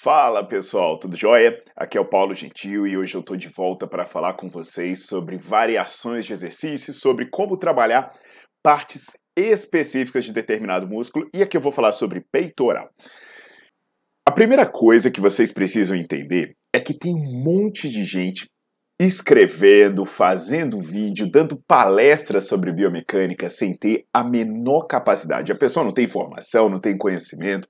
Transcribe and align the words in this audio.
Fala 0.00 0.46
pessoal, 0.46 0.96
tudo 0.96 1.16
jóia? 1.16 1.60
Aqui 1.74 1.98
é 1.98 2.00
o 2.00 2.08
Paulo 2.08 2.32
Gentil 2.32 2.86
e 2.86 2.96
hoje 2.96 3.16
eu 3.16 3.20
estou 3.20 3.36
de 3.36 3.48
volta 3.48 3.84
para 3.84 4.04
falar 4.04 4.34
com 4.34 4.48
vocês 4.48 5.06
sobre 5.06 5.36
variações 5.36 6.24
de 6.24 6.32
exercícios, 6.32 7.00
sobre 7.00 7.28
como 7.28 7.58
trabalhar 7.58 8.12
partes 8.62 9.06
específicas 9.36 10.24
de 10.24 10.32
determinado 10.32 10.86
músculo 10.86 11.28
e 11.34 11.42
aqui 11.42 11.56
eu 11.56 11.60
vou 11.60 11.72
falar 11.72 11.90
sobre 11.90 12.24
peitoral. 12.30 12.88
A 14.24 14.30
primeira 14.30 14.64
coisa 14.66 15.10
que 15.10 15.20
vocês 15.20 15.50
precisam 15.50 15.96
entender 15.96 16.52
é 16.72 16.78
que 16.78 16.96
tem 16.96 17.12
um 17.12 17.42
monte 17.42 17.88
de 17.88 18.04
gente 18.04 18.46
escrevendo, 19.00 20.04
fazendo 20.04 20.78
vídeo, 20.80 21.28
dando 21.28 21.60
palestras 21.66 22.46
sobre 22.46 22.72
biomecânica 22.72 23.48
sem 23.48 23.76
ter 23.76 24.04
a 24.14 24.22
menor 24.22 24.86
capacidade. 24.86 25.50
A 25.50 25.58
pessoa 25.58 25.84
não 25.84 25.92
tem 25.92 26.04
informação, 26.04 26.68
não 26.68 26.80
tem 26.80 26.96
conhecimento, 26.96 27.68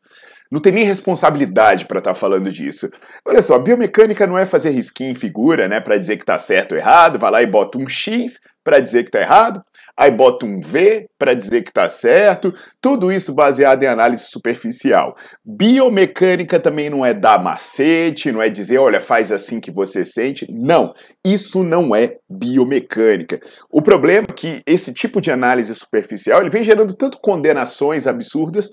não 0.50 0.60
tem 0.60 0.72
nem 0.72 0.84
responsabilidade 0.84 1.86
para 1.86 1.98
estar 1.98 2.14
tá 2.14 2.18
falando 2.18 2.50
disso. 2.50 2.91
Olha 3.27 3.42
só, 3.42 3.58
biomecânica 3.58 4.27
não 4.27 4.38
é 4.38 4.46
fazer 4.46 4.70
risquinho 4.70 5.10
em 5.10 5.14
figura, 5.14 5.68
né, 5.68 5.80
para 5.80 5.98
dizer 5.98 6.16
que 6.16 6.22
está 6.22 6.38
certo 6.38 6.72
ou 6.72 6.78
errado, 6.78 7.18
vai 7.18 7.30
lá 7.30 7.42
e 7.42 7.46
bota 7.46 7.78
um 7.78 7.88
X 7.88 8.38
para 8.69 8.80
dizer 8.80 9.02
que 9.04 9.08
está 9.08 9.22
errado, 9.22 9.62
aí 9.96 10.10
bota 10.10 10.44
um 10.44 10.60
V 10.60 11.06
para 11.19 11.32
dizer 11.32 11.62
que 11.62 11.70
está 11.70 11.88
certo, 11.88 12.52
tudo 12.82 13.10
isso 13.10 13.32
baseado 13.34 13.82
em 13.82 13.86
análise 13.86 14.24
superficial. 14.24 15.16
Biomecânica 15.42 16.60
também 16.60 16.91
não 16.91 17.04
é 17.04 17.14
dar 17.14 17.42
macete, 17.42 18.30
não 18.30 18.42
é 18.42 18.50
dizer, 18.50 18.76
olha, 18.76 19.00
faz 19.00 19.32
assim 19.32 19.58
que 19.58 19.70
você 19.70 20.04
sente. 20.04 20.46
Não, 20.52 20.92
isso 21.24 21.64
não 21.64 21.96
é 21.96 22.16
biomecânica. 22.28 23.41
O 23.70 23.80
problema 23.80 24.26
é 24.28 24.34
que 24.34 24.62
esse 24.66 24.92
tipo 24.92 25.19
de 25.19 25.30
análise 25.30 25.74
superficial 25.74 26.42
ele 26.42 26.50
vem 26.50 26.62
gerando 26.62 26.94
tanto 26.94 27.19
condenações 27.19 28.06
absurdas 28.06 28.70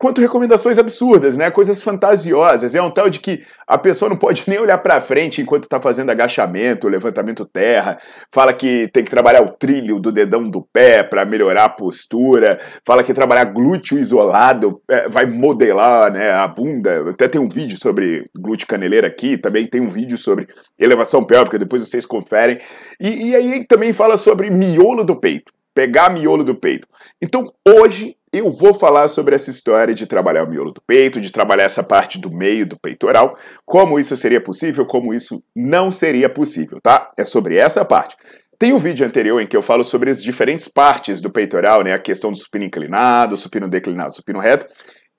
quanto 0.00 0.18
recomendações 0.18 0.78
absurdas, 0.78 1.36
né? 1.36 1.50
Coisas 1.50 1.82
fantasiosas. 1.82 2.74
É 2.74 2.80
um 2.80 2.90
tal 2.90 3.10
de 3.10 3.18
que 3.20 3.44
a 3.66 3.76
pessoa 3.76 4.08
não 4.08 4.16
pode 4.16 4.44
nem 4.48 4.58
olhar 4.58 4.78
para 4.78 5.02
frente 5.02 5.42
enquanto 5.42 5.64
está 5.64 5.78
fazendo 5.78 6.08
agachamento, 6.08 6.88
levantamento 6.88 7.44
terra. 7.44 7.98
Fala 8.32 8.54
que 8.54 8.88
tem 8.94 9.04
que 9.04 9.10
trabalhar 9.10 9.42
o 9.42 9.50
trilho 9.50 10.00
do 10.00 10.10
dedão 10.10 10.48
do 10.48 10.62
pé 10.72 11.02
para 11.02 11.26
melhorar 11.26 11.64
a 11.66 11.68
postura. 11.68 12.58
Fala 12.82 13.04
que 13.04 13.12
trabalhar 13.12 13.44
glúteo 13.44 13.98
isolado 13.98 14.80
é, 14.88 15.06
vai 15.06 15.26
modelar, 15.26 16.10
né, 16.10 16.32
a 16.32 16.48
bunda. 16.48 17.10
Até 17.10 17.28
tem 17.28 17.38
um 17.40 17.48
vídeo 17.48 17.78
sobre 17.78 18.26
glúteo 18.34 18.66
caneleira 18.66 19.06
aqui. 19.06 19.36
Também 19.36 19.66
tem 19.66 19.82
um 19.82 19.90
vídeo 19.90 20.16
sobre 20.16 20.48
elevação 20.78 21.22
pélvica. 21.22 21.58
Depois 21.58 21.86
vocês 21.86 22.06
conferem. 22.06 22.58
E, 22.98 23.28
e 23.28 23.36
aí 23.36 23.66
também 23.66 23.92
fala 23.92 24.16
sobre 24.16 24.48
miolo 24.48 25.04
do 25.04 25.14
peito 25.14 25.52
pegar 25.74 26.10
miolo 26.10 26.44
do 26.44 26.54
peito. 26.54 26.86
Então, 27.22 27.50
hoje 27.66 28.16
eu 28.32 28.50
vou 28.50 28.72
falar 28.72 29.08
sobre 29.08 29.34
essa 29.34 29.50
história 29.50 29.94
de 29.94 30.06
trabalhar 30.06 30.44
o 30.44 30.50
miolo 30.50 30.72
do 30.72 30.80
peito, 30.80 31.20
de 31.20 31.30
trabalhar 31.30 31.64
essa 31.64 31.82
parte 31.82 32.18
do 32.18 32.30
meio 32.30 32.66
do 32.66 32.78
peitoral, 32.78 33.36
como 33.66 33.98
isso 33.98 34.16
seria 34.16 34.40
possível, 34.40 34.86
como 34.86 35.12
isso 35.12 35.42
não 35.54 35.90
seria 35.90 36.28
possível, 36.28 36.78
tá? 36.80 37.10
É 37.18 37.24
sobre 37.24 37.56
essa 37.56 37.84
parte. 37.84 38.16
Tem 38.58 38.72
um 38.72 38.78
vídeo 38.78 39.06
anterior 39.06 39.40
em 39.40 39.46
que 39.46 39.56
eu 39.56 39.62
falo 39.62 39.82
sobre 39.82 40.10
as 40.10 40.22
diferentes 40.22 40.68
partes 40.68 41.20
do 41.20 41.30
peitoral, 41.30 41.82
né? 41.82 41.92
A 41.92 41.98
questão 41.98 42.30
do 42.30 42.36
supino 42.36 42.64
inclinado, 42.64 43.36
supino 43.36 43.68
declinado, 43.68 44.14
supino 44.14 44.38
reto. 44.38 44.66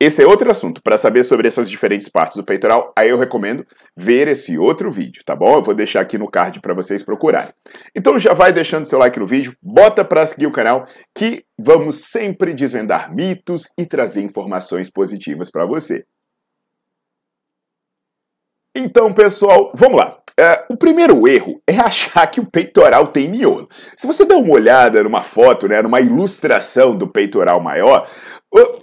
Esse 0.04 0.24
é 0.24 0.26
outro 0.26 0.50
assunto. 0.50 0.82
Para 0.82 0.98
saber 0.98 1.22
sobre 1.22 1.48
essas 1.48 1.70
diferentes 1.70 2.10
partes 2.10 2.36
do 2.36 2.44
peitoral, 2.44 2.92
aí 2.98 3.10
eu 3.10 3.20
recomendo 3.20 3.64
ver 3.96 4.28
esse 4.28 4.58
outro 4.58 4.92
vídeo, 4.92 5.22
tá 5.24 5.36
bom? 5.36 5.54
Eu 5.54 5.62
vou 5.62 5.76
deixar 5.76 6.02
aqui 6.02 6.18
no 6.18 6.28
card 6.28 6.60
para 6.60 6.74
vocês 6.74 7.04
procurarem. 7.04 7.54
Então 7.96 8.18
já 8.18 8.34
vai 8.34 8.52
deixando 8.52 8.86
seu 8.86 8.98
like 8.98 9.20
no 9.20 9.28
vídeo, 9.28 9.56
bota 9.62 10.04
para 10.04 10.26
seguir 10.26 10.48
o 10.48 10.52
canal, 10.52 10.88
que 11.16 11.46
vamos 11.56 12.06
sempre 12.06 12.52
desvendar 12.56 13.14
mitos 13.14 13.72
e 13.78 13.86
trazer 13.86 14.24
informações 14.24 14.90
positivas 14.90 15.52
para 15.52 15.68
você. 15.68 16.04
Então, 18.76 19.14
pessoal, 19.14 19.72
vamos 19.76 20.00
lá. 20.00 20.18
É, 20.36 20.66
o 20.68 20.78
primeiro 20.78 21.28
erro 21.28 21.62
é 21.68 21.78
achar 21.78 22.26
que 22.26 22.40
o 22.40 22.50
peitoral 22.50 23.06
tem 23.10 23.30
miolo. 23.30 23.70
Se 23.96 24.08
você 24.08 24.26
dá 24.26 24.36
uma 24.36 24.56
olhada 24.56 25.04
numa 25.04 25.22
foto, 25.22 25.68
né, 25.68 25.80
numa 25.80 26.02
ilustração 26.02 26.98
do 26.98 27.08
peitoral 27.08 27.62
maior, 27.62 28.10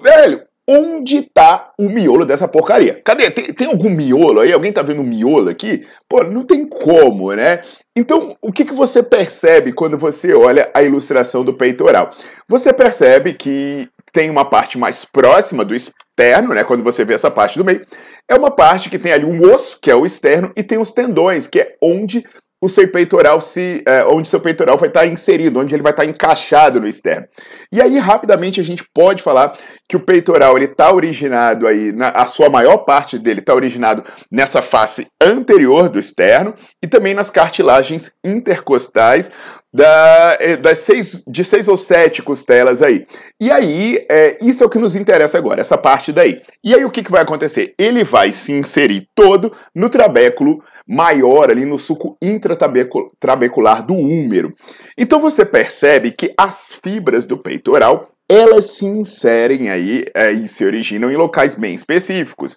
velho, 0.00 0.47
onde 0.68 1.22
tá 1.22 1.72
o 1.78 1.88
miolo 1.88 2.26
dessa 2.26 2.46
porcaria? 2.46 3.00
Cadê? 3.02 3.30
Tem, 3.30 3.52
tem, 3.54 3.68
algum 3.68 3.88
miolo 3.88 4.40
aí? 4.40 4.52
Alguém 4.52 4.70
tá 4.70 4.82
vendo 4.82 5.02
miolo 5.02 5.48
aqui? 5.48 5.86
Pô, 6.06 6.22
não 6.22 6.44
tem 6.44 6.66
como, 6.68 7.32
né? 7.32 7.62
Então, 7.96 8.36
o 8.42 8.52
que, 8.52 8.66
que 8.66 8.74
você 8.74 9.02
percebe 9.02 9.72
quando 9.72 9.96
você 9.96 10.34
olha 10.34 10.70
a 10.74 10.82
ilustração 10.82 11.42
do 11.42 11.54
peitoral? 11.54 12.10
Você 12.46 12.72
percebe 12.72 13.32
que 13.32 13.88
tem 14.12 14.28
uma 14.28 14.44
parte 14.44 14.76
mais 14.76 15.04
próxima 15.04 15.64
do 15.64 15.74
externo, 15.74 16.54
né? 16.54 16.62
Quando 16.64 16.84
você 16.84 17.04
vê 17.04 17.14
essa 17.14 17.30
parte 17.30 17.58
do 17.58 17.64
meio, 17.64 17.86
é 18.28 18.34
uma 18.34 18.50
parte 18.50 18.90
que 18.90 18.98
tem 18.98 19.12
ali 19.12 19.24
um 19.24 19.40
osso, 19.52 19.78
que 19.80 19.90
é 19.90 19.94
o 19.94 20.04
externo, 20.04 20.52
e 20.54 20.62
tem 20.62 20.78
os 20.78 20.92
tendões, 20.92 21.46
que 21.48 21.60
é 21.60 21.76
onde 21.82 22.24
o 22.60 22.68
seu 22.68 22.88
peitoral 22.90 23.40
se, 23.40 23.82
é, 23.86 24.04
onde 24.04 24.28
seu 24.28 24.40
peitoral 24.40 24.76
vai 24.76 24.88
estar 24.88 25.06
inserido, 25.06 25.60
onde 25.60 25.74
ele 25.74 25.82
vai 25.82 25.92
estar 25.92 26.04
encaixado 26.04 26.80
no 26.80 26.88
externo. 26.88 27.26
E 27.72 27.80
aí 27.80 27.98
rapidamente 27.98 28.60
a 28.60 28.64
gente 28.64 28.84
pode 28.92 29.22
falar 29.22 29.56
que 29.88 29.96
o 29.96 30.00
peitoral 30.00 30.56
ele 30.56 30.66
está 30.66 30.92
originado 30.92 31.66
aí, 31.66 31.92
na, 31.92 32.08
a 32.08 32.26
sua 32.26 32.50
maior 32.50 32.78
parte 32.78 33.18
dele 33.18 33.40
está 33.40 33.54
originado 33.54 34.04
nessa 34.30 34.60
face 34.60 35.06
anterior 35.22 35.88
do 35.88 35.98
externo 35.98 36.54
e 36.82 36.88
também 36.88 37.14
nas 37.14 37.30
cartilagens 37.30 38.10
intercostais 38.24 39.30
da, 39.78 40.36
é, 40.40 40.56
das 40.56 40.78
seis, 40.78 41.22
de 41.24 41.44
seis 41.44 41.68
ou 41.68 41.76
sete 41.76 42.20
costelas 42.20 42.82
aí. 42.82 43.06
E 43.40 43.48
aí, 43.48 44.04
é, 44.10 44.36
isso 44.42 44.64
é 44.64 44.66
o 44.66 44.68
que 44.68 44.76
nos 44.76 44.96
interessa 44.96 45.38
agora, 45.38 45.60
essa 45.60 45.78
parte 45.78 46.12
daí. 46.12 46.42
E 46.64 46.74
aí 46.74 46.84
o 46.84 46.90
que, 46.90 47.00
que 47.00 47.12
vai 47.12 47.22
acontecer? 47.22 47.74
Ele 47.78 48.02
vai 48.02 48.32
se 48.32 48.52
inserir 48.52 49.08
todo 49.14 49.52
no 49.72 49.88
trabéculo 49.88 50.60
maior 50.84 51.52
ali 51.52 51.64
no 51.64 51.78
suco 51.78 52.16
intratrabecular 52.20 53.86
do 53.86 53.94
úmero. 53.94 54.52
Então 54.96 55.20
você 55.20 55.46
percebe 55.46 56.10
que 56.10 56.34
as 56.36 56.72
fibras 56.82 57.24
do 57.24 57.38
peitoral 57.38 58.10
elas 58.28 58.72
se 58.72 58.84
inserem 58.84 59.70
aí 59.70 60.04
é, 60.12 60.30
e 60.30 60.46
se 60.46 60.64
originam 60.64 61.10
em 61.10 61.16
locais 61.16 61.54
bem 61.54 61.74
específicos. 61.74 62.56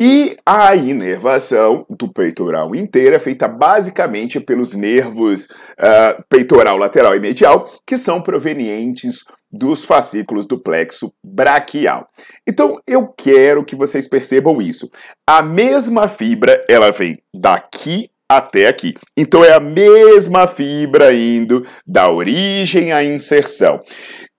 E 0.00 0.36
a 0.44 0.74
inervação 0.74 1.86
do 1.88 2.12
peitoral 2.12 2.74
inteiro 2.74 3.14
é 3.14 3.18
feita 3.20 3.46
basicamente 3.46 4.40
pelos 4.40 4.74
nervos 4.74 5.44
uh, 5.44 6.22
peitoral 6.28 6.76
lateral 6.76 7.14
e 7.14 7.20
medial, 7.20 7.72
que 7.86 7.96
são 7.96 8.20
provenientes 8.20 9.24
dos 9.52 9.84
fascículos 9.84 10.46
do 10.46 10.58
plexo 10.58 11.12
braquial. 11.24 12.08
Então 12.44 12.80
eu 12.88 13.06
quero 13.06 13.64
que 13.64 13.76
vocês 13.76 14.08
percebam 14.08 14.60
isso. 14.60 14.90
A 15.24 15.42
mesma 15.42 16.08
fibra, 16.08 16.60
ela 16.68 16.90
vem 16.90 17.22
daqui 17.32 18.10
até 18.28 18.66
aqui. 18.66 18.94
Então 19.16 19.44
é 19.44 19.52
a 19.52 19.60
mesma 19.60 20.48
fibra 20.48 21.14
indo 21.14 21.64
da 21.86 22.10
origem 22.10 22.90
à 22.90 23.04
inserção 23.04 23.80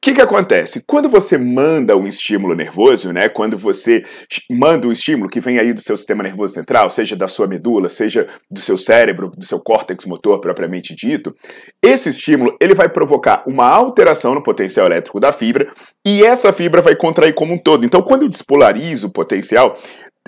que, 0.06 0.13
que 0.13 0.22
acontece? 0.22 0.84
Quando 0.86 1.10
você 1.10 1.36
manda 1.36 1.98
um 1.98 2.06
estímulo 2.06 2.54
nervoso, 2.54 3.12
né? 3.12 3.28
Quando 3.28 3.57
você 3.57 4.06
manda 4.52 4.88
um 4.88 4.92
estímulo 4.92 5.28
que 5.28 5.40
vem 5.40 5.57
aí 5.57 5.74
do 5.74 5.81
seu 5.81 5.98
sistema 5.98 6.22
nervoso 6.22 6.54
central, 6.54 6.92
seja 6.92 7.16
da 7.16 7.28
sua 7.28 7.48
medula, 7.48 7.90
seja 7.90 8.28
do 8.50 8.62
seu 8.62 8.78
cérebro, 8.78 9.31
do 9.36 9.44
seu 9.44 9.60
córtex 9.60 10.06
motor 10.06 10.40
propriamente 10.40 10.94
dito, 10.94 11.36
esse 11.81 12.10
estímulo 12.10 12.56
ele 12.62 12.75
vai 12.75 12.88
provocar 12.88 13.44
uma 13.48 13.68
alteração 13.68 14.36
no 14.36 14.44
potencial 14.44 14.86
elétrico 14.86 15.19
da 15.19 15.34
fibra 15.34 15.74
e 16.06 16.24
essa 16.24 16.54
fibra 16.54 16.84
vai 16.84 16.96
contrair 16.96 17.34
como 17.34 17.56
um 17.56 17.57
todo. 17.57 17.84
Então, 17.84 18.04
quando 18.04 18.22
eu 18.22 18.30
despolarizo 18.30 19.07
o 19.07 19.12
potencial, 19.12 19.75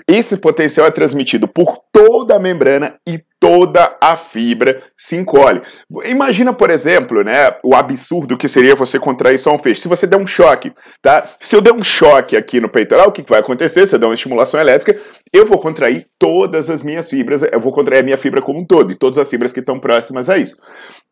esse 0.08 0.38
potencial 0.38 0.86
é 0.86 0.90
transmitido 0.90 1.46
por 1.46 1.82
toda 1.92 2.36
a 2.36 2.38
membrana 2.38 2.98
e 3.06 3.22
toda 3.38 3.96
a 4.00 4.16
fibra 4.16 4.82
se 4.96 5.14
encolhe. 5.16 5.60
Imagina, 6.06 6.52
por 6.52 6.70
exemplo, 6.70 7.22
né, 7.22 7.54
o 7.62 7.74
absurdo 7.74 8.38
que 8.38 8.48
seria 8.48 8.74
você 8.74 8.98
contrair 8.98 9.38
só 9.38 9.54
um 9.54 9.58
feixe. 9.58 9.82
Se 9.82 9.88
você 9.88 10.06
der 10.06 10.16
um 10.16 10.26
choque, 10.26 10.72
tá? 11.02 11.28
Se 11.38 11.54
eu 11.54 11.60
der 11.60 11.74
um 11.74 11.82
choque 11.82 12.36
aqui 12.36 12.58
no 12.58 12.70
peitoral, 12.70 13.08
o 13.08 13.12
que 13.12 13.22
vai 13.28 13.40
acontecer? 13.40 13.86
Se 13.86 13.94
eu 13.94 13.98
der 13.98 14.06
uma 14.06 14.14
estimulação 14.14 14.58
elétrica, 14.58 14.98
eu 15.30 15.44
vou 15.44 15.58
contrair 15.58 16.06
todas 16.18 16.70
as 16.70 16.82
minhas 16.82 17.08
fibras, 17.08 17.42
eu 17.42 17.60
vou 17.60 17.72
contrair 17.72 18.00
a 18.00 18.04
minha 18.04 18.18
fibra 18.18 18.40
como 18.40 18.60
um 18.60 18.66
todo, 18.66 18.90
e 18.90 18.96
todas 18.96 19.18
as 19.18 19.28
fibras 19.28 19.52
que 19.52 19.60
estão 19.60 19.78
próximas 19.78 20.30
a 20.30 20.38
isso. 20.38 20.56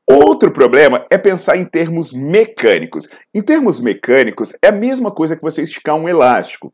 Outro 0.08 0.50
problema 0.50 1.04
é 1.10 1.18
pensar 1.18 1.56
em 1.56 1.64
termos 1.64 2.12
mecânicos. 2.12 3.08
Em 3.34 3.42
termos 3.42 3.78
mecânicos, 3.78 4.52
é 4.62 4.68
a 4.68 4.72
mesma 4.72 5.10
coisa 5.10 5.36
que 5.36 5.42
você 5.42 5.62
esticar 5.62 5.96
um 5.96 6.08
elástico. 6.08 6.72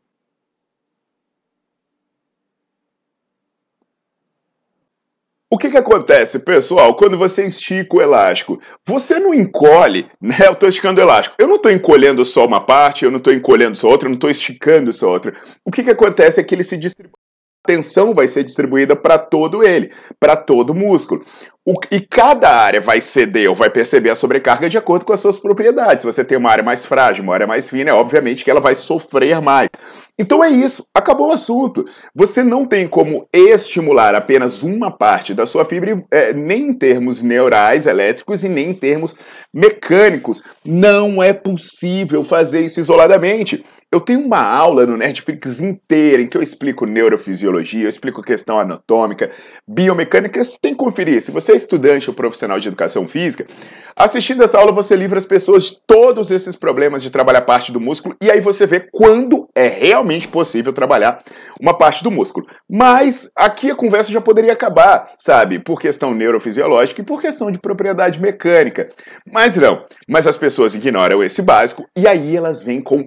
O 5.53 5.57
que, 5.57 5.69
que 5.69 5.77
acontece, 5.77 6.39
pessoal, 6.39 6.95
quando 6.95 7.15
você 7.15 7.45
estica 7.45 7.95
o 7.95 8.01
elástico? 8.01 8.59
Você 8.87 9.19
não 9.19 9.31
encolhe, 9.31 10.07
né? 10.19 10.35
Eu 10.47 10.53
estou 10.53 10.67
esticando 10.67 10.99
o 10.99 11.03
elástico. 11.03 11.35
Eu 11.37 11.47
não 11.47 11.57
estou 11.57 11.71
encolhendo 11.71 12.25
só 12.25 12.43
uma 12.43 12.59
parte, 12.59 13.05
eu 13.05 13.11
não 13.11 13.19
estou 13.19 13.31
encolhendo 13.31 13.77
só 13.77 13.87
outra, 13.87 14.07
eu 14.07 14.09
não 14.09 14.15
estou 14.15 14.31
esticando 14.31 14.91
só 14.91 15.11
outra. 15.11 15.31
O 15.63 15.69
que, 15.69 15.83
que 15.83 15.91
acontece 15.91 16.39
é 16.41 16.43
que 16.43 16.55
ele 16.55 16.63
se 16.63 16.75
distribui. 16.75 17.22
Tensão 17.65 18.13
vai 18.13 18.27
ser 18.27 18.43
distribuída 18.43 18.95
para 18.95 19.17
todo 19.17 19.63
ele, 19.63 19.91
para 20.19 20.35
todo 20.35 20.71
o 20.71 20.75
músculo. 20.75 21.23
O, 21.65 21.75
e 21.89 22.01
cada 22.01 22.49
área 22.49 22.81
vai 22.81 22.99
ceder 22.99 23.49
ou 23.49 23.55
vai 23.55 23.69
perceber 23.69 24.09
a 24.09 24.15
sobrecarga 24.15 24.69
de 24.69 24.77
acordo 24.77 25.05
com 25.05 25.13
as 25.13 25.21
suas 25.21 25.39
propriedades. 25.39 26.01
Se 26.01 26.05
você 26.05 26.25
tem 26.25 26.37
uma 26.37 26.51
área 26.51 26.63
mais 26.63 26.85
frágil, 26.85 27.23
uma 27.23 27.33
área 27.33 27.47
mais 27.47 27.69
fina, 27.69 27.91
é 27.91 27.93
obviamente 27.93 28.43
que 28.43 28.51
ela 28.51 28.59
vai 28.59 28.75
sofrer 28.75 29.39
mais. 29.39 29.69
Então 30.19 30.43
é 30.43 30.49
isso, 30.49 30.85
acabou 30.93 31.29
o 31.29 31.31
assunto. 31.31 31.85
Você 32.13 32.43
não 32.43 32.65
tem 32.65 32.85
como 32.85 33.27
estimular 33.31 34.13
apenas 34.13 34.61
uma 34.61 34.91
parte 34.91 35.33
da 35.33 35.45
sua 35.45 35.63
fibra, 35.63 36.03
é, 36.11 36.33
nem 36.33 36.67
em 36.67 36.73
termos 36.73 37.21
neurais, 37.21 37.87
elétricos 37.87 38.43
e 38.43 38.49
nem 38.49 38.71
em 38.71 38.73
termos 38.73 39.15
mecânicos. 39.53 40.43
Não 40.65 41.23
é 41.23 41.31
possível 41.31 42.25
fazer 42.25 42.59
isso 42.65 42.81
isoladamente. 42.81 43.63
Eu 43.93 44.01
tenho 44.01 44.21
uma 44.21 44.41
aula 44.41 44.87
no 44.87 44.97
Netflix 44.97 45.61
inteira 45.61 46.19
em 46.19 46.25
que 46.25 46.35
eu 46.35 46.41
explico 46.41 46.83
neurofisiologia, 46.83 47.83
eu 47.83 47.89
explico 47.89 48.23
questão 48.23 48.59
anatômica, 48.59 49.29
biomecânica. 49.67 50.43
Você 50.43 50.57
tem 50.59 50.71
que 50.71 50.79
conferir. 50.79 51.21
Se 51.21 51.29
você 51.29 51.51
é 51.51 51.55
estudante 51.55 52.09
ou 52.09 52.15
profissional 52.15 52.59
de 52.59 52.67
educação 52.67 53.07
física, 53.07 53.45
assistindo 53.95 54.43
essa 54.43 54.57
aula 54.57 54.71
você 54.71 54.95
livra 54.95 55.19
as 55.19 55.27
pessoas 55.27 55.65
de 55.65 55.77
todos 55.85 56.31
esses 56.31 56.55
problemas 56.55 57.03
de 57.03 57.11
trabalhar 57.11 57.41
parte 57.41 57.71
do 57.71 57.79
músculo 57.79 58.15
e 58.19 58.31
aí 58.31 58.41
você 58.41 58.65
vê 58.65 58.79
quando 58.91 59.47
é 59.53 59.67
realmente 59.67 60.27
possível 60.27 60.73
trabalhar 60.73 61.23
uma 61.61 61.77
parte 61.77 62.03
do 62.03 62.09
músculo. 62.09 62.47
Mas 62.67 63.29
aqui 63.35 63.69
a 63.69 63.75
conversa 63.75 64.11
já 64.11 64.19
poderia 64.19 64.53
acabar, 64.53 65.13
sabe? 65.19 65.59
Por 65.59 65.79
questão 65.79 66.15
neurofisiológica 66.15 66.99
e 66.99 67.05
por 67.05 67.21
questão 67.21 67.51
de 67.51 67.59
propriedade 67.59 68.19
mecânica. 68.19 68.89
Mas 69.31 69.55
não. 69.55 69.85
Mas 70.09 70.25
as 70.25 70.35
pessoas 70.35 70.73
ignoram 70.73 71.23
esse 71.23 71.43
básico 71.43 71.85
e 71.95 72.07
aí 72.07 72.35
elas 72.35 72.63
vêm 72.63 72.81
com 72.81 73.05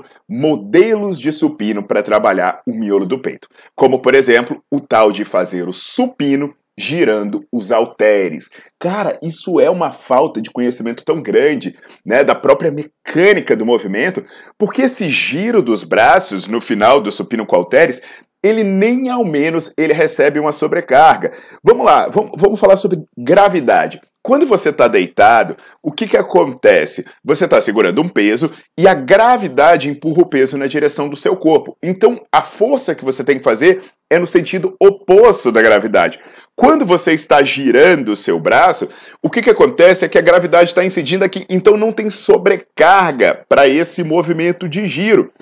modelos 0.76 1.18
de 1.18 1.32
supino 1.32 1.82
para 1.82 2.02
trabalhar 2.02 2.60
o 2.66 2.72
miolo 2.72 3.06
do 3.06 3.18
peito. 3.18 3.48
Como, 3.74 4.00
por 4.00 4.14
exemplo, 4.14 4.62
o 4.70 4.80
tal 4.80 5.10
de 5.10 5.24
fazer 5.24 5.68
o 5.68 5.72
supino 5.72 6.54
girando 6.78 7.46
os 7.50 7.72
halteres. 7.72 8.50
Cara, 8.78 9.18
isso 9.22 9.58
é 9.58 9.70
uma 9.70 9.94
falta 9.94 10.42
de 10.42 10.50
conhecimento 10.50 11.02
tão 11.02 11.22
grande, 11.22 11.74
né, 12.04 12.22
da 12.22 12.34
própria 12.34 12.70
mecânica 12.70 13.56
do 13.56 13.64
movimento, 13.64 14.22
porque 14.58 14.82
esse 14.82 15.08
giro 15.08 15.62
dos 15.62 15.84
braços 15.84 16.46
no 16.46 16.60
final 16.60 17.00
do 17.00 17.10
supino 17.10 17.46
com 17.46 17.56
halteres, 17.56 18.02
ele 18.44 18.62
nem 18.62 19.08
ao 19.08 19.24
menos 19.24 19.72
ele 19.78 19.94
recebe 19.94 20.38
uma 20.38 20.52
sobrecarga. 20.52 21.32
Vamos 21.64 21.86
lá, 21.86 22.10
vamos, 22.10 22.32
vamos 22.36 22.60
falar 22.60 22.76
sobre 22.76 23.02
gravidade. 23.16 23.98
Quando 24.26 24.44
você 24.44 24.70
está 24.70 24.88
deitado, 24.88 25.56
o 25.80 25.92
que, 25.92 26.04
que 26.08 26.16
acontece? 26.16 27.06
Você 27.24 27.44
está 27.44 27.60
segurando 27.60 28.02
um 28.02 28.08
peso 28.08 28.50
e 28.76 28.88
a 28.88 28.92
gravidade 28.92 29.88
empurra 29.88 30.22
o 30.22 30.26
peso 30.26 30.58
na 30.58 30.66
direção 30.66 31.08
do 31.08 31.16
seu 31.16 31.36
corpo. 31.36 31.76
Então, 31.80 32.20
a 32.32 32.42
força 32.42 32.92
que 32.92 33.04
você 33.04 33.22
tem 33.22 33.38
que 33.38 33.44
fazer 33.44 33.84
é 34.10 34.18
no 34.18 34.26
sentido 34.26 34.74
oposto 34.82 35.52
da 35.52 35.62
gravidade. 35.62 36.18
Quando 36.56 36.84
você 36.84 37.12
está 37.12 37.40
girando 37.44 38.08
o 38.10 38.16
seu 38.16 38.40
braço, 38.40 38.88
o 39.22 39.30
que, 39.30 39.40
que 39.40 39.50
acontece 39.50 40.04
é 40.04 40.08
que 40.08 40.18
a 40.18 40.22
gravidade 40.22 40.70
está 40.70 40.84
incidindo 40.84 41.24
aqui, 41.24 41.46
então 41.48 41.76
não 41.76 41.92
tem 41.92 42.10
sobrecarga 42.10 43.44
para 43.48 43.68
esse 43.68 44.02
movimento 44.02 44.68
de 44.68 44.86
giro. 44.86 45.32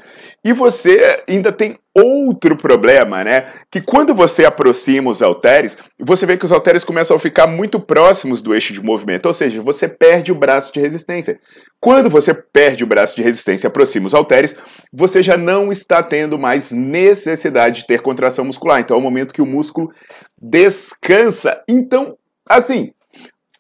E 0.45 0.53
você 0.53 1.25
ainda 1.27 1.51
tem 1.51 1.79
outro 1.95 2.57
problema, 2.57 3.23
né? 3.23 3.53
Que 3.71 3.81
quando 3.81 4.15
você 4.15 4.45
aproxima 4.45 5.11
os 5.11 5.23
halteres, 5.23 5.79
você 5.99 6.27
vê 6.27 6.37
que 6.37 6.45
os 6.45 6.53
halteres 6.53 6.83
começam 6.83 7.17
a 7.17 7.21
ficar 7.21 7.47
muito 7.47 7.79
próximos 7.79 8.43
do 8.43 8.53
eixo 8.53 8.73
de 8.73 8.83
movimento, 8.83 9.27
ou 9.27 9.33
seja, 9.33 9.63
você 9.63 9.89
perde 9.89 10.33
o 10.33 10.35
braço 10.35 10.73
de 10.73 10.81
resistência. 10.81 11.39
Quando 11.81 12.11
você 12.11 12.35
perde 12.35 12.83
o 12.83 12.87
braço 12.87 13.15
de 13.15 13.23
resistência 13.23 13.67
e 13.67 13.69
aproxima 13.69 14.07
os 14.07 14.15
halteres, 14.15 14.57
você 14.93 15.23
já 15.23 15.37
não 15.37 15.71
está 15.71 16.03
tendo 16.03 16.39
mais 16.39 16.73
necessidade 16.73 17.83
de 17.83 17.87
ter 17.87 18.03
contração 18.03 18.45
muscular. 18.45 18.81
Então 18.81 18.97
é 18.97 19.01
o 19.01 19.03
momento 19.03 19.33
que 19.33 19.43
o 19.43 19.47
músculo 19.47 19.93
descansa. 20.41 21.63
Então, 21.69 22.17
assim, 22.49 22.93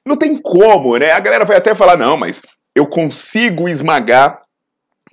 não 0.05 0.17
tem 0.17 0.37
como, 0.37 0.97
né? 0.99 1.13
A 1.13 1.21
galera 1.21 1.45
vai 1.45 1.57
até 1.57 1.75
falar, 1.75 1.97
não, 1.97 2.17
mas 2.17 2.43
eu 2.75 2.87
consigo 2.87 3.69
esmagar 3.69 4.44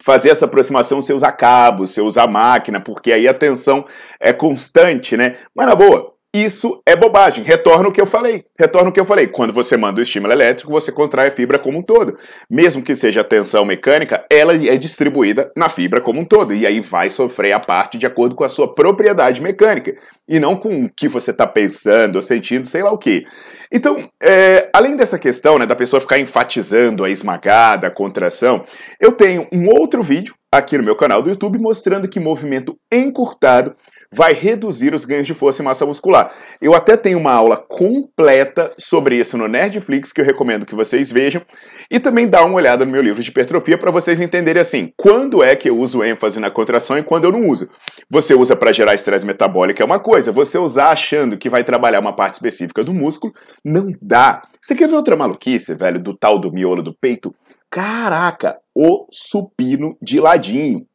fazer 0.04 0.30
essa 0.30 0.46
aproximação 0.46 1.02
você 1.02 1.14
usar 1.14 1.32
cabos, 1.34 1.92
você 1.92 2.02
usar 2.02 2.28
máquina, 2.28 2.80
porque 2.80 3.12
aí 3.12 3.28
a 3.28 3.34
tensão 3.34 3.86
é 4.20 4.34
constante, 4.34 5.16
né? 5.16 5.38
Mas 5.56 5.68
na 5.68 5.76
boa, 5.76 6.11
isso 6.34 6.82
é 6.86 6.96
bobagem. 6.96 7.44
Retorna 7.44 7.90
o 7.90 7.92
que 7.92 8.00
eu 8.00 8.08
falei. 8.08 8.46
Retorna 8.58 8.90
o 8.90 8.94
que 8.94 9.00
eu 9.00 9.06
falei. 9.06 9.28
Quando 9.28 9.52
você 9.52 9.76
manda 9.76 10.00
o 10.00 10.02
estímulo 10.02 10.32
elétrico, 10.32 10.72
você 10.72 10.90
contrai 10.90 11.28
a 11.28 11.32
fibra 11.32 11.60
como 11.60 11.80
um 11.80 11.82
todo. 11.82 12.18
Mesmo 12.50 12.82
que 12.82 12.96
seja 12.96 13.22
tensão 13.22 13.66
mecânica, 13.66 14.26
ela 14.32 14.54
é 14.54 14.78
distribuída 14.78 15.52
na 15.58 15.68
fibra 15.68 16.00
como 16.00 16.22
um 16.22 16.26
todo. 16.26 16.54
E 16.54 16.66
aí 16.66 16.80
vai 16.80 17.10
sofrer 17.10 17.52
a 17.52 17.60
parte 17.60 17.98
de 17.98 18.06
acordo 18.06 18.34
com 18.34 18.46
a 18.46 18.50
sua 18.50 18.74
propriedade 18.74 19.42
mecânica. 19.42 19.94
E 20.26 20.40
não 20.40 20.56
com 20.56 20.86
o 20.86 20.90
que 20.96 21.10
você 21.10 21.32
está 21.32 21.46
pensando 21.46 22.16
ou 22.16 22.22
sentindo, 22.22 22.66
sei 22.66 22.82
lá 22.82 22.92
o 22.92 22.98
que. 22.98 23.26
Então, 23.70 23.98
é, 24.22 24.70
além 24.74 24.96
dessa 24.96 25.20
questão 25.20 25.60
né, 25.60 25.66
da 25.66 25.76
pessoa 25.76 26.00
ficar 26.00 26.18
enfatizando 26.18 27.04
a 27.04 27.10
esmagada, 27.10 27.88
a 27.88 27.92
contração, 27.92 28.66
eu 29.02 29.12
tenho 29.12 29.48
um 29.52 29.68
outro 29.68 30.02
vídeo 30.02 30.34
aqui 30.54 30.78
no 30.78 30.84
meu 30.84 30.96
canal 30.96 31.22
do 31.22 31.30
YouTube 31.30 31.60
mostrando 31.60 32.08
que 32.08 32.20
movimento 32.22 32.78
encurtado 32.90 33.76
vai 34.14 34.34
reduzir 34.34 34.94
os 34.94 35.06
ganhos 35.06 35.26
de 35.26 35.34
força 35.34 35.62
e 35.62 35.66
massa 35.66 35.86
muscular. 35.86 36.34
Eu 36.62 36.76
até 36.76 36.98
tenho 36.98 37.18
uma 37.18 37.32
aula 37.32 37.56
completa 37.56 38.74
sobre 38.78 39.18
isso 39.18 39.38
no 39.38 39.48
Nerdflix 39.48 40.12
que 40.12 40.20
eu 40.20 40.26
recomendo 40.26 40.66
que 40.66 40.76
vocês 40.76 41.10
vejam 41.10 41.42
e 41.90 42.00
também 42.00 42.28
dá 42.28 42.44
uma 42.44 42.56
olhada 42.56 42.86
no 42.86 42.92
meu 42.92 43.02
livro 43.02 43.24
de 43.24 43.30
hipertrofia 43.30 43.78
para 43.78 43.90
vocês 43.90 44.20
entenderem 44.20 44.62
assim, 44.62 44.92
quando 44.98 45.44
é 45.44 45.56
que 45.56 45.70
eu 45.70 45.80
uso 45.80 46.04
ênfase 46.04 46.40
na 46.40 46.52
contração 46.52 46.98
e 46.98 47.04
quando 47.04 47.26
eu 47.26 47.32
não 47.32 47.48
uso. 47.48 47.70
Você 48.10 48.34
usa 48.34 48.56
para 48.56 48.74
gerar 48.74 48.94
estresse 48.94 49.26
metabólico 49.26 49.82
é 49.82 49.86
uma 49.86 50.00
coisa, 50.00 50.32
você 50.32 50.58
usar 50.58 50.92
achando 50.92 51.38
que 51.38 51.50
vai 51.50 51.64
trabalhar 51.64 52.00
uma 52.00 52.16
parte 52.16 52.34
específica 52.34 52.84
do 52.84 52.94
músculo, 52.94 53.34
não 53.64 53.94
dá. 54.02 54.42
Você 54.62 54.76
quer 54.76 54.88
ver 54.88 54.96
outra 54.96 55.16
maluquice, 55.16 55.74
velho, 55.74 56.02
do 56.02 56.16
tal 56.16 56.38
do 56.38 56.52
miolo 56.52 56.84
do 56.84 56.94
peito? 56.94 57.34
Caraca, 57.70 58.60
o 58.76 59.08
supino 59.10 59.98
de 60.02 60.20
ladinho. 60.20 60.86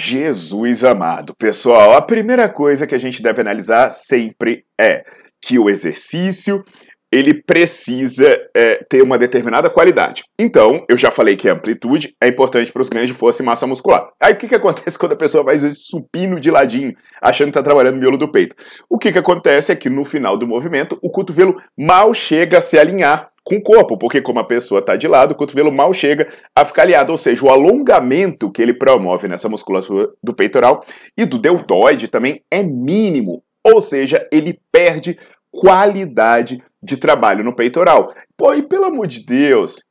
Jesus 0.00 0.82
amado. 0.82 1.34
Pessoal, 1.36 1.94
a 1.94 2.02
primeira 2.02 2.48
coisa 2.48 2.86
que 2.86 2.94
a 2.94 2.98
gente 2.98 3.22
deve 3.22 3.40
analisar 3.40 3.90
sempre 3.90 4.64
é 4.80 5.04
que 5.42 5.58
o 5.58 5.68
exercício 5.68 6.64
ele 7.12 7.34
precisa 7.34 8.26
é, 8.56 8.84
ter 8.88 9.02
uma 9.02 9.18
determinada 9.18 9.68
qualidade. 9.68 10.22
Então, 10.38 10.84
eu 10.88 10.96
já 10.96 11.10
falei 11.10 11.36
que 11.36 11.48
a 11.48 11.52
amplitude 11.52 12.14
é 12.22 12.28
importante 12.28 12.72
para 12.72 12.82
os 12.82 12.88
ganhos 12.88 13.08
de 13.08 13.14
força 13.14 13.42
e 13.42 13.44
massa 13.44 13.66
muscular. 13.66 14.08
Aí, 14.22 14.32
o 14.32 14.36
que, 14.36 14.46
que 14.46 14.54
acontece 14.54 14.96
quando 14.98 15.12
a 15.12 15.16
pessoa 15.16 15.44
faz 15.44 15.64
esse 15.64 15.80
supino 15.80 16.38
de 16.38 16.50
ladinho, 16.50 16.94
achando 17.20 17.46
que 17.46 17.58
está 17.58 17.62
trabalhando 17.62 17.94
no 17.94 18.00
miolo 18.00 18.16
do 18.16 18.30
peito? 18.30 18.54
O 18.88 18.98
que, 18.98 19.10
que 19.10 19.18
acontece 19.18 19.72
é 19.72 19.76
que 19.76 19.90
no 19.90 20.04
final 20.04 20.36
do 20.36 20.46
movimento, 20.46 20.98
o 21.02 21.10
cotovelo 21.10 21.60
mal 21.76 22.14
chega 22.14 22.58
a 22.58 22.62
se 22.62 22.78
alinhar 22.78 23.30
com 23.42 23.56
o 23.56 23.62
corpo, 23.62 23.98
porque 23.98 24.20
como 24.20 24.38
a 24.38 24.44
pessoa 24.44 24.80
está 24.80 24.94
de 24.94 25.08
lado, 25.08 25.32
o 25.32 25.34
cotovelo 25.34 25.72
mal 25.72 25.92
chega 25.92 26.28
a 26.54 26.64
ficar 26.64 26.82
aliado, 26.82 27.10
ou 27.10 27.18
seja, 27.18 27.44
o 27.44 27.50
alongamento 27.50 28.50
que 28.52 28.62
ele 28.62 28.74
promove 28.74 29.26
nessa 29.26 29.48
musculatura 29.48 30.08
do 30.22 30.34
peitoral 30.34 30.84
e 31.16 31.24
do 31.24 31.38
deltoide 31.38 32.06
também 32.06 32.42
é 32.50 32.62
mínimo, 32.62 33.42
ou 33.64 33.80
seja, 33.80 34.26
ele 34.30 34.60
perde 34.70 35.18
qualidade 35.50 36.62
de 36.82 36.96
trabalho 36.96 37.44
no 37.44 37.54
peitoral. 37.54 38.12
Pô, 38.36 38.54
e 38.54 38.62
pelo 38.62 38.86
amor 38.86 39.06
de 39.06 39.24
Deus, 39.24 39.82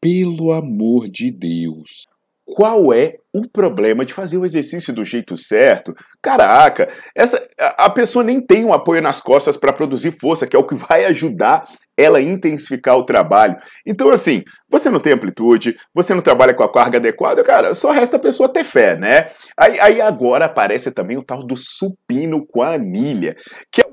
pelo 0.00 0.52
amor 0.52 1.08
de 1.08 1.30
Deus, 1.30 2.06
qual 2.44 2.92
é 2.92 3.14
o 3.32 3.46
problema 3.46 4.04
de 4.06 4.14
fazer 4.14 4.38
o 4.38 4.44
exercício 4.44 4.92
do 4.92 5.04
jeito 5.04 5.36
certo? 5.36 5.94
Caraca, 6.22 6.88
essa 7.14 7.46
a 7.58 7.90
pessoa 7.90 8.24
nem 8.24 8.40
tem 8.40 8.64
um 8.64 8.72
apoio 8.72 9.02
nas 9.02 9.20
costas 9.20 9.56
para 9.56 9.72
produzir 9.72 10.16
força, 10.18 10.46
que 10.46 10.56
é 10.56 10.58
o 10.58 10.66
que 10.66 10.74
vai 10.74 11.04
ajudar 11.04 11.66
ela 11.96 12.22
intensificar 12.22 12.96
o 12.96 13.04
trabalho. 13.04 13.56
Então, 13.84 14.08
assim, 14.08 14.44
você 14.70 14.88
não 14.88 15.00
tem 15.00 15.12
amplitude, 15.12 15.76
você 15.92 16.14
não 16.14 16.22
trabalha 16.22 16.54
com 16.54 16.62
a 16.62 16.72
carga 16.72 16.98
adequada, 16.98 17.44
cara, 17.44 17.74
só 17.74 17.90
resta 17.90 18.16
a 18.16 18.20
pessoa 18.20 18.52
ter 18.52 18.64
fé, 18.64 18.96
né? 18.96 19.32
Aí, 19.58 19.78
aí 19.80 20.00
agora 20.00 20.46
aparece 20.46 20.92
também 20.92 21.18
o 21.18 21.24
tal 21.24 21.44
do 21.44 21.56
supino 21.56 22.46
com 22.46 22.62
a 22.62 22.74
anilha, 22.74 23.36
que 23.70 23.80
é 23.80 23.84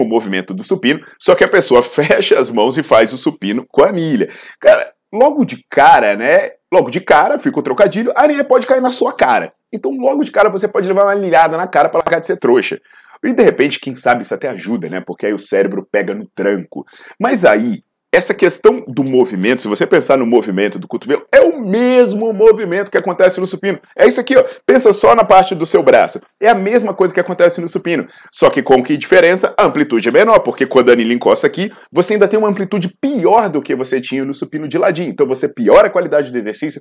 o 0.00 0.04
movimento 0.04 0.52
do 0.52 0.64
supino, 0.64 1.00
só 1.18 1.34
que 1.34 1.44
a 1.44 1.48
pessoa 1.48 1.82
fecha 1.84 2.38
as 2.38 2.50
mãos 2.50 2.76
e 2.76 2.82
faz 2.82 3.12
o 3.12 3.18
supino 3.18 3.64
com 3.68 3.84
a 3.84 3.88
anilha. 3.88 4.28
Cara, 4.60 4.92
logo 5.12 5.44
de 5.44 5.64
cara, 5.70 6.16
né? 6.16 6.50
Logo 6.72 6.90
de 6.90 7.00
cara, 7.00 7.38
fica 7.38 7.58
o 7.58 7.62
trocadilho, 7.62 8.12
a 8.16 8.24
anilha 8.24 8.44
pode 8.44 8.66
cair 8.66 8.80
na 8.80 8.90
sua 8.90 9.12
cara. 9.12 9.52
Então, 9.72 9.92
logo 9.92 10.24
de 10.24 10.30
cara, 10.30 10.48
você 10.48 10.68
pode 10.68 10.86
levar 10.86 11.04
uma 11.04 11.12
anilhada 11.12 11.56
na 11.56 11.66
cara 11.66 11.88
para 11.88 12.00
largar 12.00 12.20
de 12.20 12.26
ser 12.26 12.36
trouxa. 12.36 12.80
E 13.24 13.32
de 13.32 13.42
repente, 13.42 13.80
quem 13.80 13.96
sabe 13.96 14.22
isso 14.22 14.34
até 14.34 14.48
ajuda, 14.48 14.88
né? 14.88 15.00
Porque 15.00 15.26
aí 15.26 15.32
o 15.32 15.38
cérebro 15.38 15.86
pega 15.90 16.14
no 16.14 16.26
tranco. 16.26 16.84
Mas 17.18 17.44
aí, 17.44 17.82
essa 18.14 18.32
questão 18.32 18.84
do 18.86 19.02
movimento, 19.02 19.62
se 19.62 19.68
você 19.68 19.86
pensar 19.86 20.16
no 20.16 20.26
movimento 20.26 20.78
do 20.78 20.86
cotovelo, 20.86 21.26
é 21.32 21.40
o 21.40 21.60
mesmo 21.60 22.32
movimento 22.32 22.90
que 22.90 22.98
acontece 22.98 23.40
no 23.40 23.46
supino. 23.46 23.80
É 23.96 24.06
isso 24.06 24.20
aqui, 24.20 24.36
ó. 24.36 24.44
Pensa 24.66 24.92
só 24.92 25.14
na 25.14 25.24
parte 25.24 25.54
do 25.54 25.66
seu 25.66 25.82
braço. 25.82 26.20
É 26.40 26.48
a 26.48 26.54
mesma 26.54 26.94
coisa 26.94 27.12
que 27.12 27.20
acontece 27.20 27.60
no 27.60 27.68
supino. 27.68 28.06
Só 28.32 28.50
que 28.50 28.62
com 28.62 28.82
que 28.82 28.96
diferença? 28.96 29.54
A 29.58 29.64
amplitude 29.64 30.08
é 30.08 30.12
menor, 30.12 30.40
porque 30.40 30.66
quando 30.66 30.90
a 30.90 30.92
anilha 30.92 31.12
encosta 31.12 31.46
aqui, 31.46 31.72
você 31.92 32.14
ainda 32.14 32.28
tem 32.28 32.38
uma 32.38 32.48
amplitude 32.48 32.92
pior 33.00 33.48
do 33.48 33.60
que 33.60 33.74
você 33.74 34.00
tinha 34.00 34.24
no 34.24 34.34
supino 34.34 34.68
de 34.68 34.78
ladinho. 34.78 35.10
Então 35.10 35.26
você 35.26 35.48
piora 35.48 35.88
a 35.88 35.90
qualidade 35.90 36.30
do 36.30 36.38
exercício, 36.38 36.80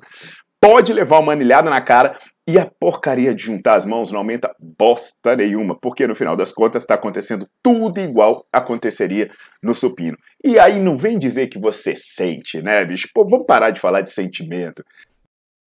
pode 0.61 0.93
levar 0.93 1.19
uma 1.19 1.33
anilhada 1.33 1.69
na 1.69 1.81
cara, 1.81 2.17
e 2.47 2.59
a 2.59 2.65
porcaria 2.65 3.33
de 3.33 3.43
juntar 3.43 3.77
as 3.77 3.85
mãos 3.85 4.11
não 4.11 4.19
aumenta 4.19 4.53
bosta 4.59 5.35
nenhuma, 5.35 5.77
porque 5.79 6.05
no 6.05 6.15
final 6.15 6.35
das 6.35 6.51
contas 6.51 6.83
está 6.83 6.95
acontecendo 6.95 7.47
tudo 7.61 7.99
igual 7.99 8.45
aconteceria 8.51 9.31
no 9.61 9.73
supino. 9.73 10.17
E 10.43 10.59
aí 10.59 10.79
não 10.79 10.97
vem 10.97 11.17
dizer 11.17 11.47
que 11.47 11.57
você 11.57 11.95
sente, 11.95 12.61
né, 12.61 12.83
bicho? 12.83 13.07
Pô, 13.13 13.25
vamos 13.25 13.45
parar 13.45 13.71
de 13.71 13.79
falar 13.79 14.01
de 14.01 14.11
sentimento. 14.11 14.83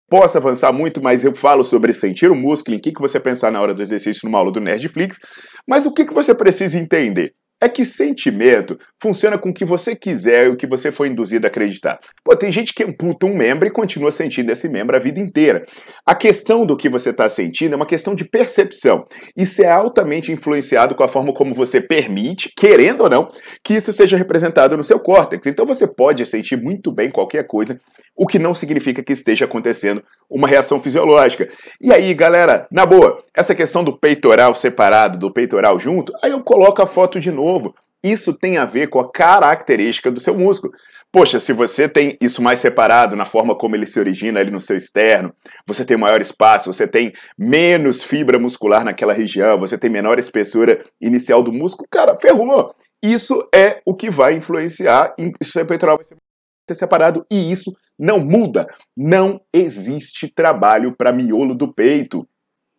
Posso 0.09 0.37
avançar 0.39 0.71
muito, 0.71 1.03
mas 1.03 1.25
eu 1.25 1.35
falo 1.35 1.65
sobre 1.65 1.93
sentir 1.93 2.31
o 2.31 2.35
músculo, 2.35 2.77
em 2.77 2.81
que, 2.81 2.93
que 2.93 3.01
você 3.01 3.19
pensar 3.19 3.51
na 3.51 3.61
hora 3.61 3.75
do 3.75 3.83
exercício 3.83 4.27
numa 4.27 4.39
aula 4.39 4.53
do 4.53 4.61
Nerdflix. 4.61 5.19
Mas 5.67 5.87
o 5.87 5.93
que, 5.93 6.05
que 6.05 6.15
você 6.15 6.35
precisa 6.35 6.79
entender? 6.79 7.35
É 7.67 7.69
que 7.69 7.85
sentimento 7.85 8.79
funciona 9.01 9.37
com 9.37 9.51
o 9.51 9.55
que 9.55 9.65
você 9.65 9.95
quiser 9.95 10.47
e 10.47 10.49
o 10.49 10.57
que 10.57 10.67
você 10.67 10.91
foi 10.91 11.09
induzido 11.09 11.47
a 11.47 11.49
acreditar. 11.49 11.99
Pô, 12.25 12.35
tem 12.35 12.51
gente 12.51 12.73
que 12.73 12.83
amputa 12.83 13.27
um 13.27 13.37
membro 13.37 13.67
e 13.67 13.71
continua 13.71 14.11
sentindo 14.11 14.51
esse 14.51 14.69
membro 14.69 14.97
a 14.97 15.01
vida 15.01 15.21
inteira. 15.21 15.67
A 16.07 16.15
questão 16.15 16.65
do 16.65 16.77
que 16.77 16.89
você 16.89 17.11
está 17.11 17.29
sentindo 17.29 17.75
é 17.75 17.77
uma 17.77 17.87
questão 17.87 18.15
de 18.15 18.25
percepção. 18.25 19.05
Isso 19.37 19.63
é 19.63 19.69
altamente 19.69 20.33
influenciado 20.33 20.95
com 20.95 21.03
a 21.03 21.09
forma 21.09 21.33
como 21.35 21.55
você 21.55 21.81
permite, 21.81 22.51
querendo 22.57 23.03
ou 23.03 23.11
não, 23.11 23.29
que 23.63 23.75
isso 23.75 23.93
seja 23.93 24.17
representado 24.17 24.77
no 24.77 24.85
seu 24.85 24.99
córtex. 24.99 25.47
Então 25.47 25.67
você 25.67 25.87
pode 25.87 26.25
sentir 26.25 26.57
muito 26.57 26.91
bem 26.93 27.11
qualquer 27.11 27.47
coisa, 27.47 27.81
o 28.17 28.27
que 28.27 28.39
não 28.39 28.55
significa 28.55 29.03
que 29.03 29.13
esteja 29.13 29.45
acontecendo 29.45 30.03
uma 30.29 30.49
reação 30.49 30.83
fisiológica. 30.83 31.49
E 31.81 31.93
aí, 31.93 32.15
galera, 32.15 32.67
na 32.71 32.87
boa, 32.87 33.23
essa 33.35 33.55
questão 33.55 33.85
do 33.85 33.97
peitoral 33.97 34.55
separado, 34.55 35.19
do 35.19 35.33
peitoral 35.33 35.79
junto, 35.79 36.13
aí 36.23 36.31
eu 36.31 36.43
coloco 36.43 36.81
a 36.81 36.87
foto 36.87 37.21
de 37.21 37.31
novo. 37.31 37.75
Isso 38.03 38.33
tem 38.33 38.57
a 38.57 38.65
ver 38.65 38.89
com 38.89 39.01
a 39.01 39.11
característica 39.11 40.11
do 40.11 40.21
seu 40.21 40.35
músculo. 40.35 40.73
Poxa, 41.13 41.39
se 41.39 41.53
você 41.53 41.89
tem 41.89 42.17
isso 42.21 42.41
mais 42.41 42.61
separado 42.61 43.17
na 43.17 43.25
forma 43.25 43.57
como 43.57 43.75
ele 43.75 43.87
se 43.87 43.99
origina 43.99 44.39
ali 44.39 44.51
no 44.51 44.61
seu 44.61 44.77
externo, 44.77 45.35
você 45.67 45.85
tem 45.85 45.97
maior 45.97 46.21
espaço, 46.21 46.73
você 46.73 46.87
tem 46.87 47.13
menos 47.39 48.03
fibra 48.03 48.39
muscular 48.39 48.85
naquela 48.85 49.13
região, 49.13 49.59
você 49.59 49.77
tem 49.77 49.91
menor 49.91 50.19
espessura 50.19 50.85
inicial 51.01 51.43
do 51.43 51.53
músculo, 51.53 51.89
cara, 51.91 52.17
ferrou. 52.17 52.75
Isso 53.03 53.37
é 53.55 53.81
o 53.85 53.95
que 53.95 54.11
vai 54.11 54.35
influenciar, 54.35 55.15
seu 55.43 55.67
peitoral 55.67 55.97
vai 55.97 56.07
ser 56.07 56.75
separado 56.75 57.25
e 57.31 57.51
isso 57.51 57.73
não 57.99 58.19
muda. 58.21 58.67
Não 58.97 59.41
existe 59.53 60.29
trabalho 60.29 60.95
para 60.97 61.13
miolo 61.13 61.55
do 61.55 61.73
peito. 61.73 62.27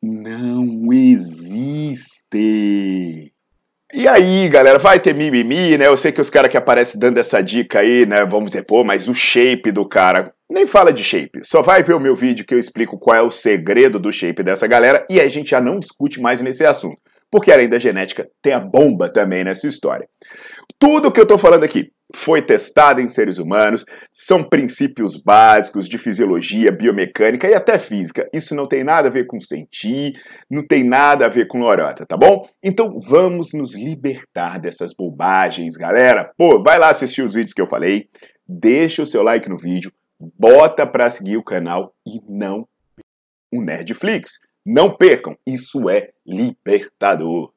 Não 0.01 0.91
existe. 0.93 2.37
E 3.93 4.05
aí, 4.05 4.49
galera, 4.49 4.77
vai 4.77 4.99
ter 4.99 5.15
mimimi, 5.15 5.77
né? 5.77 5.87
Eu 5.87 5.95
sei 5.95 6.11
que 6.11 6.19
os 6.19 6.29
caras 6.29 6.51
que 6.51 6.57
aparecem 6.57 6.99
dando 6.99 7.17
essa 7.17 7.41
dica 7.41 7.79
aí, 7.79 8.05
né? 8.05 8.25
Vamos 8.25 8.49
dizer, 8.49 8.63
pô, 8.63 8.83
mas 8.83 9.07
o 9.07 9.13
shape 9.13 9.71
do 9.71 9.87
cara. 9.87 10.33
Nem 10.49 10.67
fala 10.67 10.91
de 10.93 11.03
shape. 11.03 11.39
Só 11.43 11.61
vai 11.61 11.83
ver 11.83 11.93
o 11.93 11.99
meu 11.99 12.15
vídeo 12.15 12.45
que 12.45 12.53
eu 12.53 12.59
explico 12.59 12.99
qual 12.99 13.17
é 13.17 13.21
o 13.21 13.31
segredo 13.31 13.99
do 13.99 14.11
shape 14.11 14.43
dessa 14.43 14.67
galera 14.67 15.05
e 15.09 15.19
aí 15.19 15.27
a 15.27 15.31
gente 15.31 15.51
já 15.51 15.59
não 15.59 15.79
discute 15.79 16.21
mais 16.21 16.41
nesse 16.41 16.65
assunto. 16.65 16.97
Porque 17.31 17.51
além 17.51 17.67
da 17.67 17.79
genética, 17.79 18.27
tem 18.41 18.53
a 18.53 18.59
bomba 18.59 19.09
também 19.09 19.43
nessa 19.43 19.67
história. 19.67 20.07
Tudo 20.79 21.11
que 21.11 21.19
eu 21.19 21.25
tô 21.25 21.37
falando 21.37 21.63
aqui 21.63 21.91
foi 22.15 22.41
testado 22.41 23.01
em 23.01 23.09
seres 23.09 23.37
humanos, 23.37 23.83
são 24.11 24.43
princípios 24.43 25.17
básicos 25.17 25.89
de 25.89 25.97
fisiologia, 25.97 26.71
biomecânica 26.71 27.47
e 27.49 27.53
até 27.53 27.77
física. 27.77 28.27
Isso 28.33 28.55
não 28.55 28.67
tem 28.67 28.83
nada 28.83 29.09
a 29.09 29.11
ver 29.11 29.25
com 29.25 29.41
sentir, 29.41 30.13
não 30.49 30.65
tem 30.65 30.83
nada 30.83 31.25
a 31.25 31.29
ver 31.29 31.47
com 31.47 31.59
lorota, 31.59 32.05
tá 32.05 32.15
bom? 32.15 32.47
Então 32.63 32.97
vamos 32.99 33.53
nos 33.53 33.75
libertar 33.75 34.59
dessas 34.59 34.93
bobagens, 34.93 35.75
galera. 35.75 36.31
Pô, 36.37 36.61
vai 36.63 36.79
lá 36.79 36.89
assistir 36.89 37.23
os 37.23 37.33
vídeos 37.33 37.53
que 37.53 37.61
eu 37.61 37.67
falei, 37.67 38.07
deixa 38.47 39.01
o 39.01 39.05
seu 39.05 39.21
like 39.21 39.49
no 39.49 39.57
vídeo, 39.57 39.91
bota 40.19 40.87
pra 40.87 41.09
seguir 41.09 41.37
o 41.37 41.43
canal 41.43 41.93
e 42.05 42.21
não 42.27 42.67
o 43.51 43.61
Nerdflix. 43.61 44.39
Não 44.65 44.95
percam, 44.95 45.37
isso 45.45 45.89
é 45.89 46.09
libertador. 46.25 47.51